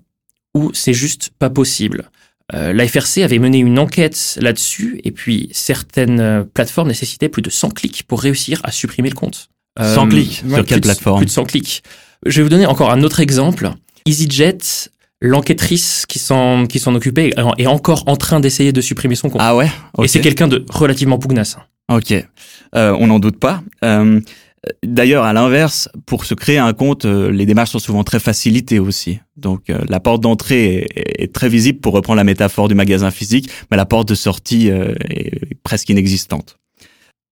où 0.55 0.71
c'est 0.73 0.93
juste 0.93 1.31
pas 1.39 1.51
possible. 1.51 2.11
Euh, 2.55 2.73
la 2.73 2.87
FRC 2.87 3.23
avait 3.23 3.39
mené 3.39 3.59
une 3.59 3.79
enquête 3.79 4.39
là-dessus, 4.41 5.01
et 5.03 5.11
puis 5.11 5.49
certaines 5.51 6.21
euh, 6.21 6.45
plateformes 6.45 6.89
nécessitaient 6.89 7.29
plus 7.29 7.43
de 7.43 7.51
100 7.51 7.71
clics 7.71 8.05
pour 8.05 8.21
réussir 8.23 8.61
à 8.63 8.71
supprimer 8.71 9.11
le 9.11 9.17
compte. 9.17 9.49
100 9.81 10.09
clics 10.09 10.43
Sur 10.49 10.65
quelle 10.65 10.81
plateforme 10.81 11.19
Plus 11.19 11.27
de 11.27 11.31
100 11.31 11.45
clics. 11.45 11.83
Je 12.25 12.37
vais 12.37 12.43
vous 12.45 12.49
donner 12.49 12.67
encore 12.67 12.91
un 12.91 13.03
autre 13.03 13.21
exemple. 13.21 13.71
EasyJet, 14.07 14.59
l'enquêtrice 15.21 16.07
qui 16.07 16.19
s'en 16.19 16.67
qui 16.67 16.79
s'en 16.79 16.95
occupait, 16.95 17.33
est 17.59 17.67
encore 17.67 18.05
en 18.07 18.17
train 18.17 18.41
d'essayer 18.41 18.73
de 18.73 18.81
supprimer 18.81 19.17
son 19.17 19.29
compte. 19.29 19.43
Ah 19.45 19.57
ouais. 19.57 19.67
Et 19.67 19.71
ok. 19.99 20.09
c'est 20.09 20.21
quelqu'un 20.21 20.49
de 20.49 20.65
relativement 20.69 21.19
pugnace. 21.19 21.57
Ok, 21.91 22.13
Euh, 22.75 22.97
on 22.99 23.07
n'en 23.07 23.19
doute 23.19 23.39
pas. 23.39 23.63
Euh, 23.85 24.21
D'ailleurs, 24.83 25.25
à 25.25 25.33
l'inverse, 25.33 25.89
pour 26.07 26.25
se 26.25 26.35
créer 26.35 26.59
un 26.59 26.73
compte, 26.73 27.05
euh, 27.05 27.31
les 27.31 27.47
démarches 27.47 27.71
sont 27.71 27.79
souvent 27.79 28.05
très 28.05 28.19
facilitées 28.19 28.79
aussi. 28.79 29.21
Donc, 29.37 29.71
euh, 29.71 29.79
la 29.89 30.01
porte 30.01 30.23
d'entrée 30.23 30.87
est, 30.95 31.33
très 31.33 31.49
visible, 31.49 31.81
pour 31.81 31.93
reprendre 31.93 32.17
la 32.17 32.25
métaphore 32.25 32.69
du 32.69 32.75
magasin 32.75 33.11
physique, 33.11 33.51
mais 33.71 33.77
la 33.77 33.87
porte 33.87 34.09
de 34.09 34.15
sortie 34.15 34.71
euh, 34.71 34.95
est 35.09 35.55
presque 35.63 35.89
inexistante. 35.89 36.59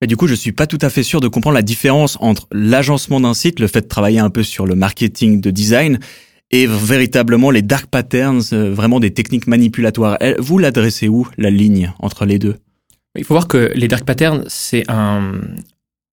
Du 0.06 0.16
coup, 0.16 0.26
je 0.26 0.34
suis 0.34 0.52
pas 0.52 0.66
tout 0.66 0.78
à 0.82 0.90
fait 0.90 1.02
sûr 1.02 1.20
de 1.20 1.28
comprendre 1.28 1.54
la 1.54 1.62
différence 1.62 2.18
entre 2.20 2.46
l'agencement 2.52 3.20
d'un 3.20 3.34
site, 3.34 3.58
le 3.58 3.66
fait 3.66 3.82
de 3.82 3.88
travailler 3.88 4.18
un 4.18 4.30
peu 4.30 4.42
sur 4.42 4.66
le 4.66 4.74
marketing 4.74 5.40
de 5.40 5.50
design, 5.50 5.98
et 6.50 6.66
véritablement 6.66 7.50
les 7.50 7.62
dark 7.62 7.86
patterns, 7.86 8.42
vraiment 8.42 9.00
des 9.00 9.12
techniques 9.12 9.46
manipulatoires. 9.46 10.18
Vous 10.38 10.58
l'adressez 10.58 11.08
où, 11.08 11.26
la 11.38 11.50
ligne 11.50 11.92
entre 12.00 12.26
les 12.26 12.38
deux? 12.38 12.56
Il 13.16 13.24
faut 13.24 13.34
voir 13.34 13.48
que 13.48 13.72
les 13.74 13.88
dark 13.88 14.04
patterns, 14.04 14.44
c'est 14.46 14.84
un, 14.88 15.40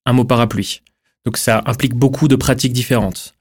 un 0.05 0.13
mot 0.13 0.23
parapluie. 0.23 0.81
Donc 1.25 1.37
ça 1.37 1.61
implique 1.65 1.93
beaucoup 1.95 2.27
de 2.27 2.35
pratiques 2.35 2.73
différentes. 2.73 3.33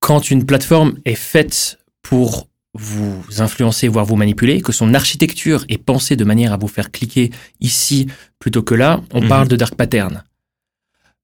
Quand 0.00 0.30
une 0.30 0.44
plateforme 0.46 0.94
est 1.04 1.14
faite 1.14 1.78
pour 2.02 2.48
vous 2.74 3.24
influencer, 3.38 3.88
voire 3.88 4.04
vous 4.04 4.16
manipuler, 4.16 4.60
que 4.60 4.70
son 4.72 4.92
architecture 4.94 5.64
est 5.68 5.78
pensée 5.78 6.14
de 6.14 6.24
manière 6.24 6.52
à 6.52 6.56
vous 6.58 6.68
faire 6.68 6.90
cliquer 6.92 7.30
ici 7.60 8.06
plutôt 8.38 8.62
que 8.62 8.74
là, 8.74 9.00
on 9.12 9.22
Mhm. 9.22 9.28
parle 9.28 9.48
de 9.48 9.56
dark 9.56 9.74
pattern. 9.74 10.22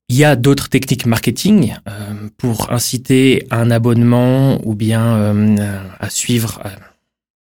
Il 0.08 0.16
y 0.16 0.24
a 0.24 0.34
d'autres 0.34 0.68
techniques 0.68 1.06
marketing 1.06 1.74
euh, 1.88 2.28
pour 2.38 2.72
inciter 2.72 3.46
à 3.50 3.60
un 3.60 3.70
abonnement 3.70 4.60
ou 4.66 4.74
bien 4.74 5.16
euh, 5.16 5.78
à 6.00 6.10
suivre, 6.10 6.60
euh, 6.64 6.68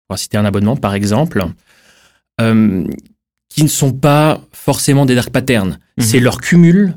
pour 0.08 0.14
inciter 0.16 0.38
à 0.38 0.42
un 0.42 0.46
abonnement 0.46 0.76
par 0.76 0.94
exemple, 0.94 1.46
qui 3.50 3.64
ne 3.64 3.68
sont 3.70 3.94
pas 3.94 4.42
forcément 4.52 5.06
des 5.06 5.16
dark 5.16 5.30
patterns. 5.30 5.80
Mhm. 5.98 6.04
C'est 6.04 6.20
leur 6.20 6.38
cumul 6.40 6.96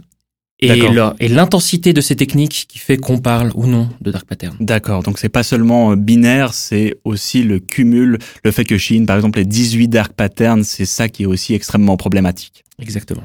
et 0.61 1.29
l'intensité 1.29 1.93
de 1.93 2.01
ces 2.01 2.17
techniques 2.17 2.67
qui 2.69 2.79
fait 2.79 2.97
qu'on 2.97 3.19
parle 3.19 3.51
ou 3.55 3.67
non 3.67 3.89
de 4.01 4.11
dark 4.11 4.27
pattern. 4.27 4.57
D'accord, 4.61 5.03
donc 5.03 5.19
c'est 5.19 5.29
pas 5.29 5.43
seulement 5.43 5.93
euh, 5.93 5.97
binaire, 5.97 6.55
c'est 6.55 6.95
aussi 7.05 7.43
le 7.43 7.59
cumul, 7.59 8.19
le 8.45 8.51
fait 8.51 8.65
que 8.65 8.79
Chine, 8.79 9.07
par 9.07 9.17
exemple, 9.17 9.39
les 9.39 9.45
18 9.45 9.89
dark 9.89 10.13
patterns, 10.13 10.63
c'est 10.63 10.87
ça 10.87 11.09
qui 11.09 11.25
est 11.25 11.27
aussi 11.27 11.55
extrêmement 11.55 11.97
problématique. 11.97 12.65
Exactement. 12.81 13.25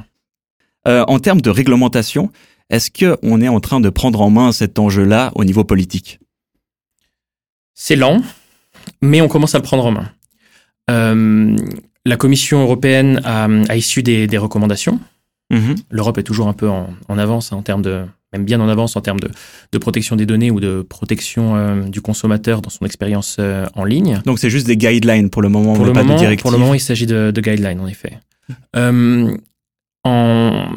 Euh, 0.88 1.03
en 1.07 1.19
termes 1.19 1.41
de 1.41 1.50
réglementation, 1.50 2.31
est-ce 2.69 2.89
que 2.91 3.17
on 3.21 3.41
est 3.41 3.48
en 3.48 3.59
train 3.59 3.79
de 3.79 3.89
prendre 3.89 4.21
en 4.21 4.29
main 4.29 4.51
cet 4.51 4.79
enjeu-là 4.79 5.31
au 5.36 5.43
niveau 5.43 5.63
politique? 5.63 6.19
C'est 7.74 7.95
lent, 7.95 8.21
mais 9.01 9.21
on 9.21 9.27
commence 9.27 9.55
à 9.55 9.59
le 9.59 9.63
prendre 9.63 9.86
en 9.86 9.91
main. 9.91 10.12
Euh, 10.89 11.55
La 12.05 12.17
Commission 12.17 12.62
européenne 12.62 13.21
a, 13.24 13.48
a 13.69 13.75
issu 13.75 14.03
des, 14.03 14.27
des 14.27 14.38
recommandations. 14.38 15.00
Mhm. 15.51 15.75
L'Europe 15.89 16.18
est 16.18 16.24
toujours 16.24 16.48
un 16.48 16.53
peu 16.53 16.70
en, 16.70 16.89
en 17.08 17.18
avance 17.18 17.51
hein, 17.51 17.58
en 17.58 17.62
termes 17.63 17.82
de, 17.82 18.03
même 18.34 18.46
bien 18.46 18.60
en 18.62 18.70
avance 18.70 18.96
en 18.96 19.01
termes 19.01 19.20
de, 19.20 19.29
de 19.72 19.77
protection 19.79 20.15
des 20.15 20.25
données 20.25 20.51
ou 20.51 20.60
de 20.60 20.82
protection 20.84 21.56
euh, 21.56 21.82
du 21.84 22.01
consommateur 22.01 22.62
dans 22.62 22.70
son 22.70 22.86
expérience 22.86 23.38
euh, 23.39 23.65
en 23.74 23.84
ligne. 23.84 24.22
Donc 24.25 24.38
c'est 24.39 24.50
juste 24.51 24.68
des 24.68 24.77
guidelines 24.77 25.29
pour 25.29 25.41
le 25.41 25.50
moment, 25.50 25.74
Pour 25.74 25.82
mais 25.84 25.88
le, 25.88 25.94
pas 25.94 26.03
moment, 26.03 26.13
de 26.15 26.20
directive. 26.20 26.41
pour 26.44 26.51
le 26.51 26.58
moment, 26.58 26.74
il 26.75 26.79
s'agit 26.79 27.08
de, 27.08 27.32
de 27.32 27.41
guidelines, 27.41 27.79
en 27.79 27.88
effet. 27.88 28.20
Euh, 28.75 29.36
en... 30.03 30.68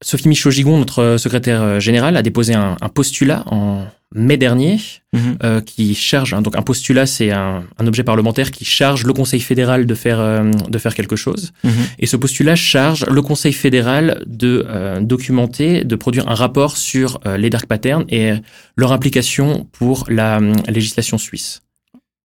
Sophie 0.00 0.28
Michaud-Gigon, 0.28 0.78
notre 0.78 1.16
secrétaire 1.18 1.60
euh, 1.62 1.80
générale, 1.80 2.16
a 2.16 2.22
déposé 2.22 2.54
un, 2.54 2.76
un 2.80 2.88
postulat 2.88 3.42
en 3.46 3.84
mai 4.14 4.36
dernier 4.36 4.78
Mhm. 5.12 5.38
euh, 5.42 5.60
qui 5.62 5.94
charge. 5.94 6.32
hein, 6.34 6.40
donc 6.42 6.54
un 6.56 6.62
postulat, 6.62 7.04
c'est 7.06 7.30
un, 7.30 7.64
un 7.78 7.86
objet 7.86 8.04
parlementaire 8.04 8.50
qui 8.50 8.64
charge 8.64 9.04
le 9.04 9.12
Conseil 9.12 9.40
fédéral 9.40 9.86
de 9.86 9.94
faire 9.94 10.20
euh, 10.20 10.50
de 10.68 10.78
faire 10.78 10.94
quelque 10.94 11.16
chose. 11.16 11.52
Mhm. 11.64 11.70
Et 11.98 12.06
ce 12.06 12.16
postulat 12.16 12.54
charge 12.56 13.04
le 13.06 13.22
Conseil 13.22 13.52
fédéral 13.52 14.22
de 14.26 14.64
euh, 14.68 15.00
documenter, 15.00 15.82
de 15.84 15.96
produire 15.96 16.28
un 16.28 16.34
rapport 16.34 16.76
sur 16.76 17.20
euh, 17.26 17.36
les 17.36 17.50
dark 17.50 17.66
patterns 17.66 18.04
et 18.08 18.32
leur 18.76 18.92
implication 18.92 19.66
pour 19.72 20.04
la 20.08 20.38
euh, 20.40 20.54
législation 20.68 21.18
suisse. 21.18 21.60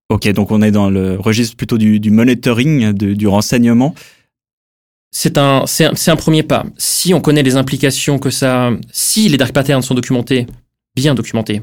Ok, 0.10 0.27
donc 0.34 0.51
on 0.51 0.62
est 0.62 0.72
dans 0.72 0.89
le 0.89 1.18
registre 1.20 1.56
plutôt 1.58 1.77
du, 1.77 2.00
du 2.00 2.12
monitoring, 2.12 2.92
de- 2.94 3.13
du 3.13 3.27
renseignement. 3.27 3.96
C'est 5.15 5.38
un, 5.38 5.65
c'est 5.67 6.10
un, 6.10 6.15
premier 6.15 6.41
pas. 6.41 6.65
Si 6.75 7.13
on 7.13 7.22
connaît 7.22 7.43
les 7.43 7.55
implications 7.55 8.17
que 8.17 8.32
ça, 8.32 8.72
si 8.91 9.29
les 9.29 9.38
dark 9.38 9.53
patterns 9.53 9.84
sont 9.84 9.93
documentés, 9.93 10.48
bien 10.96 11.13
documentés, 11.13 11.62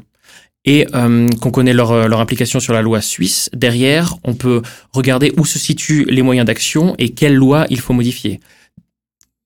et 0.64 0.86
euh, 0.94 1.28
qu'on 1.40 1.50
connaît 1.50 1.72
leur, 1.72 1.90
euh, 1.90 2.06
leur 2.06 2.20
implication 2.20 2.60
sur 2.60 2.72
la 2.72 2.80
loi 2.80 3.00
suisse, 3.00 3.50
derrière, 3.52 4.14
on 4.22 4.34
peut 4.34 4.62
regarder 4.92 5.32
où 5.36 5.44
se 5.44 5.58
situent 5.58 6.06
les 6.08 6.22
moyens 6.22 6.46
d'action 6.46 6.94
et 6.98 7.08
quelle 7.08 7.34
loi 7.34 7.66
il 7.70 7.80
faut 7.80 7.92
modifier. 7.92 8.38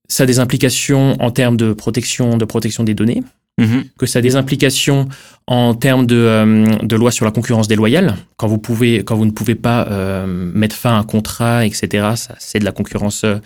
Ça 0.06 0.24
a 0.24 0.26
des 0.26 0.38
implications 0.38 1.16
en 1.22 1.30
termes 1.30 1.56
de 1.56 1.72
protection, 1.72 2.36
de 2.36 2.44
protection 2.44 2.84
des 2.84 2.92
données, 2.92 3.22
Mhm. 3.56 3.84
que 3.96 4.06
ça 4.06 4.18
a 4.18 4.22
des 4.22 4.34
implications 4.36 5.08
en 5.46 5.74
termes 5.74 6.06
de, 6.06 6.16
euh, 6.16 6.76
de 6.82 6.96
loi 6.96 7.10
sur 7.12 7.24
la 7.24 7.30
concurrence 7.30 7.68
déloyale. 7.68 8.16
Quand 8.36 8.48
vous, 8.48 8.58
pouvez, 8.58 9.04
quand 9.04 9.16
vous 9.16 9.26
ne 9.26 9.30
pouvez 9.30 9.54
pas 9.54 9.86
euh, 9.88 10.26
mettre 10.26 10.74
fin 10.74 10.90
à 10.90 10.98
un 10.98 11.04
contrat, 11.04 11.64
etc., 11.64 11.88
ça, 12.16 12.34
c'est 12.38 12.58
de 12.58 12.64
la 12.64 12.72
concurrence 12.72 13.22
euh, 13.24 13.36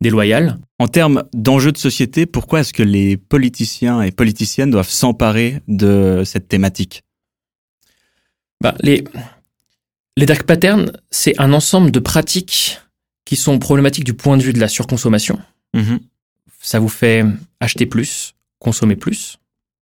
déloyale. 0.00 0.58
En 0.78 0.88
termes 0.88 1.24
d'enjeux 1.32 1.72
de 1.72 1.78
société, 1.78 2.26
pourquoi 2.26 2.60
est-ce 2.60 2.72
que 2.72 2.82
les 2.82 3.16
politiciens 3.16 4.02
et 4.02 4.10
politiciennes 4.10 4.70
doivent 4.70 4.90
s'emparer 4.90 5.60
de 5.68 6.22
cette 6.24 6.48
thématique? 6.48 7.02
Bah, 8.60 8.74
les, 8.80 9.04
les 10.16 10.26
dark 10.26 10.44
patterns, 10.44 10.92
c'est 11.10 11.38
un 11.40 11.52
ensemble 11.52 11.90
de 11.90 11.98
pratiques 11.98 12.80
qui 13.24 13.36
sont 13.36 13.58
problématiques 13.58 14.04
du 14.04 14.14
point 14.14 14.36
de 14.36 14.42
vue 14.42 14.52
de 14.52 14.60
la 14.60 14.68
surconsommation. 14.68 15.38
Mhm. 15.74 16.00
Ça 16.60 16.78
vous 16.78 16.88
fait 16.88 17.24
acheter 17.60 17.86
plus, 17.86 18.34
consommer 18.58 18.96
plus, 18.96 19.38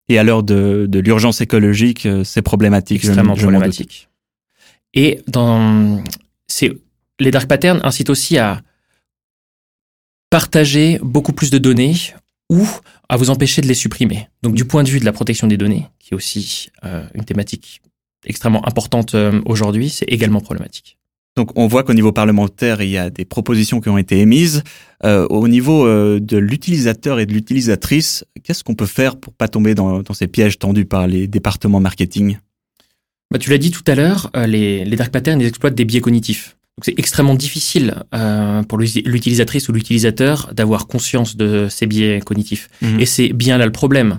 Et 0.09 0.19
à 0.19 0.23
l'heure 0.23 0.43
de, 0.43 0.87
de 0.89 0.99
l'urgence 0.99 1.41
écologique, 1.41 2.05
euh, 2.07 2.25
c'est 2.25 2.43
problématique. 2.43 3.03
je- 3.03 3.07
extrêmement 3.09 3.35
je 3.35 3.41
doute. 3.41 3.51
problématique. 3.51 4.09
Et 4.93 5.21
dans, 5.29 6.03
c'est, 6.47 6.73
les 7.21 7.31
dark 7.31 7.49
patterns 7.49 7.81
incitent 7.85 8.11
aussi 8.11 8.39
à 8.39 8.61
partager 10.35 10.99
beaucoup 11.00 11.33
plus 11.33 11.50
de 11.50 11.59
données 11.59 11.95
ou 12.50 12.67
à 13.09 13.17
vous 13.17 13.31
empêcher 13.31 13.62
de 13.62 13.69
les 13.69 13.75
supprimer. 13.75 14.26
Donc 14.43 14.57
du 14.57 14.64
point 14.64 14.83
de 14.83 14.88
vue 14.88 14.99
de 14.99 15.05
la 15.05 15.12
protection 15.12 15.47
des 15.47 15.57
données, 15.57 15.87
qui 16.00 16.12
est 16.12 16.17
aussi 16.17 16.71
euh, 16.85 17.05
une 17.14 17.25
thématique 17.25 17.81
extrêmement 18.25 18.67
importante 18.67 19.14
euh, 19.14 19.41
aujourd'hui, 19.45 19.91
c'est 19.91 20.07
également 20.07 20.41
problématique. 20.41 20.99
Donc 21.37 21.57
on 21.57 21.69
voit 21.69 21.85
qu'au 21.85 21.95
niveau 21.95 22.11
parlementaire, 22.11 22.83
il 22.83 22.91
y 22.91 22.99
a 22.99 23.11
des 23.11 23.25
propositions 23.25 23.81
qui 23.81 23.88
ont 23.91 23.97
été 23.97 24.19
émises. 24.19 24.64
Euh, 25.05 25.25
au 25.31 25.47
niveau 25.47 25.87
de 25.87 26.37
l'utilisateur 26.37 27.21
et 27.21 27.26
de 27.26 27.33
l'utilisatrice, 27.33 28.25
qu'est-ce 28.43 28.64
qu'on 28.64 28.75
peut 28.75 28.87
faire 28.87 29.14
pour 29.14 29.35
pas 29.35 29.47
tomber 29.47 29.76
dans, 29.76 30.03
dans 30.03 30.14
ces 30.14 30.26
pièges 30.26 30.59
tendus 30.59 30.85
par 30.85 31.07
les 31.07 31.29
départements 31.29 31.79
marketing? 31.79 32.38
Bah, 33.31 33.38
tu 33.38 33.50
l'as 33.50 33.59
dit 33.59 33.71
tout 33.71 33.85
à 33.87 33.95
l'heure, 33.95 34.31
les, 34.49 34.85
les 34.85 34.97
dark 34.97 35.12
patterns 35.12 35.41
ils 35.41 35.47
exploitent 35.47 35.76
des 35.76 35.85
biais 35.85 36.00
cognitifs. 36.00 36.57
Donc 36.76 36.85
c'est 36.85 36.99
extrêmement 36.99 37.35
difficile 37.37 37.95
euh, 38.14 38.62
pour 38.64 38.78
l'utilisatrice 38.78 39.69
ou 39.69 39.73
l'utilisateur 39.73 40.50
d'avoir 40.52 40.87
conscience 40.88 41.37
de 41.37 41.69
ces 41.71 41.87
biais 41.87 42.21
cognitifs. 42.21 42.69
Mhm. 42.83 43.00
Et 43.00 43.07
c'est 43.07 43.28
bien 43.28 43.59
là 43.59 43.64
le 43.66 43.73
problème. 43.73 44.19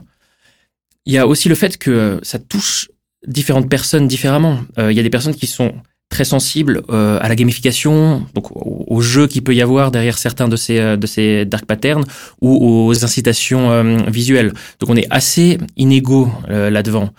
Il 1.05 1.13
y 1.13 1.17
a 1.17 1.27
aussi 1.27 1.49
le 1.49 1.55
fait 1.55 1.77
que 1.77 2.19
ça 2.23 2.39
touche 2.39 2.89
différentes 3.27 3.69
personnes 3.69 4.07
différemment. 4.07 4.59
Euh, 4.79 4.91
il 4.91 4.95
y 4.95 4.99
a 4.99 5.03
des 5.03 5.09
personnes 5.09 5.35
qui 5.35 5.47
sont 5.47 5.73
très 6.09 6.23
sensibles 6.23 6.81
euh, 6.89 7.17
à 7.21 7.27
la 7.27 7.35
gamification, 7.35 8.25
donc 8.33 8.51
au, 8.55 8.85
au 8.87 9.01
jeu 9.01 9.27
qu'il 9.27 9.43
peut 9.43 9.53
y 9.53 9.61
avoir 9.61 9.91
derrière 9.91 10.17
certains 10.17 10.47
de 10.47 10.55
ces, 10.55 10.79
euh, 10.79 10.95
de 10.95 11.07
ces 11.07 11.43
dark 11.45 11.65
patterns 11.65 12.05
ou 12.41 12.87
aux 12.87 13.03
incitations 13.03 13.83
visuelles. 14.09 14.53
Donc 14.79 14.89
on 14.89 14.95
est 14.95 15.07
assez 15.09 15.57
inégaux 15.75 16.31
là-devant. 16.47 17.09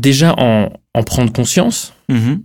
Déjà 0.00 0.34
en, 0.38 0.72
en 0.94 1.02
prendre 1.02 1.32
conscience, 1.32 1.92
Mhm. 2.08 2.40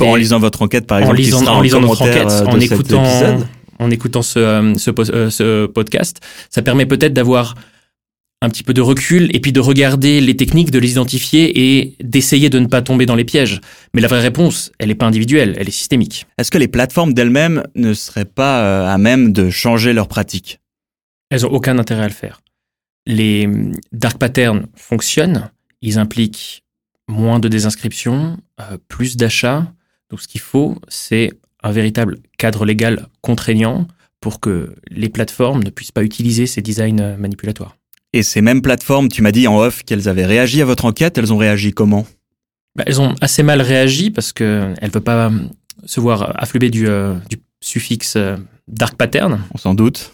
En 0.00 0.14
lisant 0.14 0.38
votre 0.38 0.62
enquête, 0.62 0.86
par 0.86 0.98
en 0.98 1.14
exemple, 1.14 1.16
lisant, 1.16 1.46
en 1.46 1.60
lisant 1.60 1.80
notre 1.80 1.98
commentaire, 1.98 2.26
enquête, 2.26 2.46
euh, 2.46 2.50
en 2.50 2.60
écoutant, 2.60 3.40
en 3.78 3.90
écoutant 3.90 4.22
ce, 4.22 4.38
euh, 4.38 4.74
ce, 4.76 4.90
euh, 4.90 5.30
ce 5.30 5.66
podcast, 5.66 6.20
ça 6.50 6.60
permet 6.60 6.84
peut-être 6.84 7.14
d'avoir 7.14 7.54
un 8.42 8.50
petit 8.50 8.62
peu 8.62 8.74
de 8.74 8.80
recul 8.80 9.34
et 9.34 9.40
puis 9.40 9.52
de 9.52 9.60
regarder 9.60 10.20
les 10.20 10.36
techniques, 10.36 10.70
de 10.70 10.78
les 10.78 10.92
identifier 10.92 11.78
et 11.78 11.96
d'essayer 12.02 12.50
de 12.50 12.58
ne 12.58 12.66
pas 12.66 12.82
tomber 12.82 13.06
dans 13.06 13.14
les 13.14 13.24
pièges. 13.24 13.60
Mais 13.94 14.00
la 14.00 14.08
vraie 14.08 14.20
réponse, 14.20 14.70
elle 14.78 14.88
n'est 14.88 14.94
pas 14.94 15.06
individuelle, 15.06 15.56
elle 15.58 15.68
est 15.68 15.72
systémique. 15.72 16.26
Est-ce 16.38 16.50
que 16.50 16.58
les 16.58 16.68
plateformes 16.68 17.14
d'elles-mêmes 17.14 17.62
ne 17.74 17.92
seraient 17.94 18.24
pas 18.24 18.90
à 18.90 18.98
même 18.98 19.32
de 19.32 19.50
changer 19.50 19.92
leurs 19.92 20.08
pratiques? 20.08 20.60
Elles 21.30 21.46
ont 21.46 21.50
aucun 21.50 21.78
intérêt 21.78 22.04
à 22.04 22.08
le 22.08 22.14
faire. 22.14 22.40
Les 23.06 23.46
hum, 23.46 23.74
dark 23.92 24.18
patterns 24.18 24.66
fonctionnent, 24.74 25.50
ils 25.82 25.98
impliquent 25.98 26.62
moins 27.10 27.38
de 27.38 27.48
désinscriptions, 27.48 28.38
euh, 28.60 28.78
plus 28.88 29.16
d'achats. 29.16 29.72
Donc 30.08 30.20
ce 30.20 30.28
qu'il 30.28 30.40
faut, 30.40 30.76
c'est 30.88 31.30
un 31.62 31.72
véritable 31.72 32.18
cadre 32.38 32.64
légal 32.64 33.06
contraignant 33.20 33.86
pour 34.20 34.40
que 34.40 34.74
les 34.90 35.08
plateformes 35.08 35.62
ne 35.62 35.70
puissent 35.70 35.92
pas 35.92 36.02
utiliser 36.02 36.46
ces 36.46 36.62
designs 36.62 37.00
euh, 37.00 37.16
manipulatoires. 37.16 37.76
Et 38.12 38.22
ces 38.22 38.40
mêmes 38.40 38.62
plateformes, 38.62 39.08
tu 39.08 39.22
m'as 39.22 39.30
dit 39.30 39.46
en 39.46 39.58
off 39.58 39.82
qu'elles 39.84 40.08
avaient 40.08 40.26
réagi 40.26 40.62
à 40.62 40.64
votre 40.64 40.84
enquête, 40.84 41.16
elles 41.18 41.32
ont 41.32 41.36
réagi 41.36 41.72
comment? 41.72 42.06
Bah, 42.76 42.84
elles 42.86 43.00
ont 43.00 43.14
assez 43.20 43.42
mal 43.42 43.60
réagi 43.60 44.10
parce 44.10 44.32
qu'elles 44.32 44.74
ne 44.82 44.88
veulent 44.90 45.02
pas 45.02 45.26
hum, 45.28 45.50
se 45.84 46.00
voir 46.00 46.32
affluer 46.40 46.70
du, 46.70 46.88
euh, 46.88 47.14
du 47.28 47.38
suffixe 47.60 48.14
euh, 48.16 48.36
dark 48.68 48.96
pattern. 48.96 49.40
On 49.54 49.58
s'en 49.58 49.74
doute. 49.74 50.12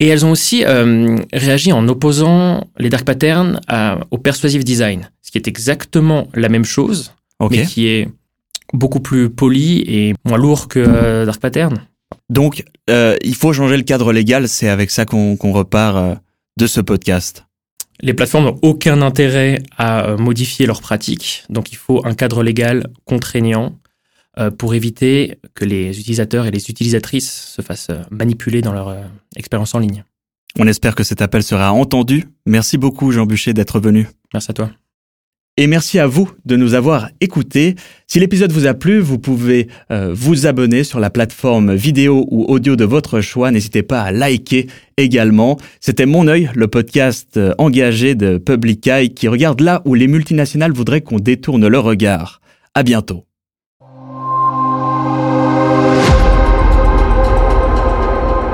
Et 0.00 0.08
elles 0.08 0.26
ont 0.26 0.32
aussi 0.32 0.64
euh, 0.64 1.16
réagi 1.32 1.72
en 1.72 1.86
opposant 1.88 2.66
les 2.76 2.88
dark 2.88 3.04
patterns 3.04 3.60
à- 3.68 3.98
au 4.10 4.18
persuasive 4.18 4.64
design, 4.64 5.10
qui 5.32 5.38
est 5.38 5.48
exactement 5.48 6.28
la 6.34 6.50
même 6.50 6.64
chose, 6.64 7.14
mais 7.50 7.64
qui 7.64 7.88
est 7.88 8.08
beaucoup 8.74 9.00
plus 9.00 9.30
poli 9.30 9.82
et 9.86 10.14
moins 10.26 10.36
lourd 10.36 10.68
que 10.68 10.78
euh, 10.78 11.24
dark 11.24 11.40
pattern. 11.40 11.86
Donc, 12.28 12.64
euh, 12.90 13.16
il 13.22 13.34
faut 13.34 13.52
changer 13.54 13.78
le 13.78 13.82
cadre 13.82 14.12
légal. 14.12 14.46
C'est 14.46 14.68
avec 14.68 14.90
ça 14.90 15.06
qu'on 15.06 15.52
repart 15.52 15.96
euh, 15.96 16.14
de 16.58 16.66
ce 16.66 16.82
podcast. 16.82 17.46
Les 18.00 18.12
plateformes 18.12 18.44
n'ont 18.44 18.58
aucun 18.60 19.00
intérêt 19.00 19.62
à 19.78 20.10
euh, 20.10 20.16
modifier 20.18 20.66
leurs 20.66 20.82
pratiques, 20.82 21.44
donc 21.48 21.72
il 21.72 21.76
faut 21.76 22.04
un 22.04 22.14
cadre 22.14 22.42
légal 22.42 22.88
contraignant 23.04 23.78
pour 24.56 24.74
éviter 24.74 25.38
que 25.54 25.66
les 25.66 26.00
utilisateurs 26.00 26.46
et 26.46 26.50
les 26.50 26.70
utilisatrices 26.70 27.52
se 27.54 27.60
fassent 27.60 27.90
manipuler 28.10 28.62
dans 28.62 28.72
leur 28.72 28.96
expérience 29.36 29.74
en 29.74 29.78
ligne. 29.78 30.04
On 30.58 30.66
espère 30.66 30.94
que 30.94 31.04
cet 31.04 31.20
appel 31.20 31.42
sera 31.42 31.70
entendu. 31.74 32.24
Merci 32.46 32.78
beaucoup, 32.78 33.12
Jean 33.12 33.26
Bûcher, 33.26 33.52
d'être 33.52 33.78
venu. 33.78 34.08
Merci 34.32 34.52
à 34.52 34.54
toi. 34.54 34.70
Et 35.58 35.66
merci 35.66 35.98
à 35.98 36.06
vous 36.06 36.30
de 36.46 36.56
nous 36.56 36.72
avoir 36.72 37.10
écoutés. 37.20 37.74
Si 38.06 38.18
l'épisode 38.18 38.52
vous 38.52 38.66
a 38.66 38.72
plu, 38.72 39.00
vous 39.00 39.18
pouvez 39.18 39.68
euh, 39.90 40.10
vous 40.14 40.46
abonner 40.46 40.82
sur 40.82 40.98
la 40.98 41.10
plateforme 41.10 41.74
vidéo 41.74 42.26
ou 42.30 42.46
audio 42.46 42.74
de 42.74 42.86
votre 42.86 43.20
choix. 43.20 43.50
N'hésitez 43.50 43.82
pas 43.82 44.00
à 44.00 44.12
liker 44.12 44.68
également. 44.96 45.58
C'était 45.78 46.06
Mon 46.06 46.26
œil, 46.26 46.50
le 46.54 46.68
podcast 46.68 47.36
euh, 47.36 47.52
engagé 47.58 48.14
de 48.14 48.38
Public 48.38 48.86
Eye 48.86 49.12
qui 49.12 49.28
regarde 49.28 49.60
là 49.60 49.82
où 49.84 49.94
les 49.94 50.08
multinationales 50.08 50.72
voudraient 50.72 51.02
qu'on 51.02 51.18
détourne 51.18 51.68
le 51.68 51.78
regard. 51.78 52.40
À 52.74 52.82
bientôt. 52.82 53.26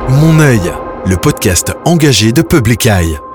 Mon 0.08 0.40
œil, 0.40 0.72
le 1.06 1.16
podcast 1.16 1.74
engagé 1.84 2.32
de 2.32 2.42
Public 2.42 2.86
Eye. 2.86 3.27